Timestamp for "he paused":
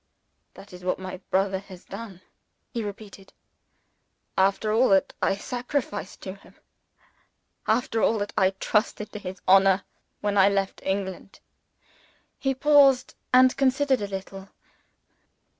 12.39-13.13